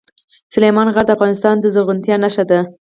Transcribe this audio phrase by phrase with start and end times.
[0.53, 2.59] سلیمان غر د افغانستان د زرغونتیا نښه ده.